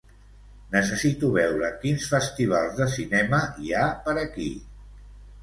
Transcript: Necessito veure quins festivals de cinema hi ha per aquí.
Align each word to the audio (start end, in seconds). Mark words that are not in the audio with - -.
Necessito 0.75 1.29
veure 1.35 1.69
quins 1.83 2.07
festivals 2.15 2.81
de 2.81 2.89
cinema 2.95 3.43
hi 3.61 3.77
ha 3.77 3.85
per 4.09 4.19
aquí. 4.25 4.51